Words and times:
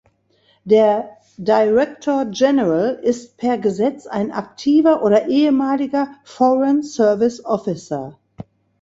Der 0.65 1.09
"Director 1.37 2.25
General" 2.25 2.95
ist 3.03 3.37
per 3.37 3.59
Gesetz 3.59 4.07
ein 4.07 4.31
aktiver 4.31 5.03
oder 5.03 5.27
ehemaliger 5.27 6.07
"Foreign 6.23 6.81
Service 6.81 7.45
Officer". 7.45 8.17